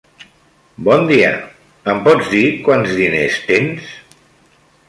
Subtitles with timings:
[0.87, 1.29] Bon dia,
[1.93, 3.97] em pots dir quants diners tens?